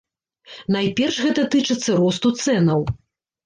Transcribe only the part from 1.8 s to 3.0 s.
росту цэнаў.